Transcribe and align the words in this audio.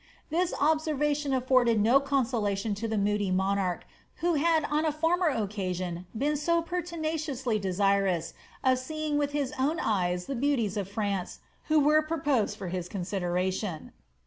This 0.31 0.51
observation 0.59 1.31
afforded 1.31 1.79
no 1.79 1.99
conso 2.01 2.41
lation 2.41 2.75
to 2.77 2.87
the 2.87 2.97
moody 2.97 3.29
monarch, 3.29 3.85
who 4.15 4.33
had 4.33 4.63
on 4.63 4.83
a 4.83 4.91
former 4.91 5.27
occasion 5.27 6.07
been 6.17 6.35
so' 6.37 6.59
pertinaciously 6.63 7.59
desirous 7.59 8.33
of 8.63 8.79
seeing 8.79 9.19
with 9.19 9.33
his 9.33 9.53
own 9.59 9.79
eyes 9.79 10.25
the 10.25 10.33
beauties 10.33 10.75
of 10.75 10.89
France, 10.89 11.39
who 11.67 11.79
were 11.79 12.01
proposed 12.01 12.57
to 12.57 12.67
his 12.67 12.89
consideration. 12.89 13.91